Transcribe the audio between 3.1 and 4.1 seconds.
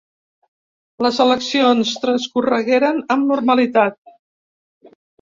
amb normalitat.